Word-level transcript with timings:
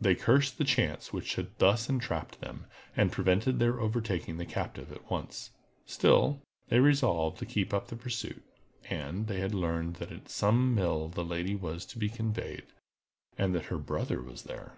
They 0.00 0.16
cursed 0.16 0.58
the 0.58 0.64
chance 0.64 1.12
which 1.12 1.36
had 1.36 1.56
thus 1.58 1.88
entrapped 1.88 2.40
them, 2.40 2.66
and 2.96 3.12
prevented 3.12 3.60
their 3.60 3.78
overtaking 3.78 4.36
the 4.36 4.44
captive 4.44 4.90
at 4.90 5.08
once. 5.08 5.52
Still, 5.86 6.42
they 6.66 6.80
resolved 6.80 7.38
to 7.38 7.46
keep 7.46 7.72
up 7.72 7.86
the 7.86 7.94
pursuit, 7.94 8.42
and 8.86 9.28
they 9.28 9.38
had 9.38 9.54
learned 9.54 9.94
that 10.02 10.10
at 10.10 10.28
some 10.28 10.74
mill 10.74 11.06
the 11.08 11.24
lady 11.24 11.54
was 11.54 11.86
to 11.86 12.00
be 12.00 12.08
conveyed, 12.08 12.66
and 13.38 13.54
that 13.54 13.66
her 13.66 13.78
brother 13.78 14.20
was 14.20 14.42
there. 14.42 14.76